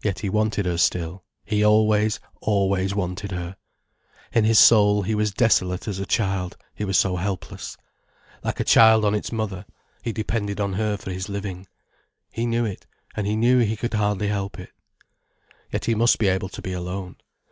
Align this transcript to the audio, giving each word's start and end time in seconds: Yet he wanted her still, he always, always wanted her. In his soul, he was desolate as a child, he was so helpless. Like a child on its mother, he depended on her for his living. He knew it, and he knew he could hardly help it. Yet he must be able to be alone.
Yet 0.00 0.20
he 0.20 0.28
wanted 0.28 0.64
her 0.64 0.78
still, 0.78 1.24
he 1.44 1.64
always, 1.64 2.20
always 2.40 2.94
wanted 2.94 3.32
her. 3.32 3.56
In 4.32 4.44
his 4.44 4.60
soul, 4.60 5.02
he 5.02 5.16
was 5.16 5.32
desolate 5.34 5.88
as 5.88 5.98
a 5.98 6.06
child, 6.06 6.56
he 6.72 6.84
was 6.84 6.96
so 6.96 7.16
helpless. 7.16 7.76
Like 8.44 8.60
a 8.60 8.64
child 8.64 9.04
on 9.04 9.12
its 9.12 9.32
mother, 9.32 9.66
he 10.02 10.12
depended 10.12 10.60
on 10.60 10.74
her 10.74 10.96
for 10.96 11.10
his 11.10 11.28
living. 11.28 11.66
He 12.30 12.46
knew 12.46 12.64
it, 12.64 12.86
and 13.16 13.26
he 13.26 13.34
knew 13.34 13.58
he 13.58 13.74
could 13.76 13.94
hardly 13.94 14.28
help 14.28 14.56
it. 14.60 14.70
Yet 15.72 15.86
he 15.86 15.96
must 15.96 16.20
be 16.20 16.28
able 16.28 16.48
to 16.50 16.62
be 16.62 16.72
alone. 16.72 17.16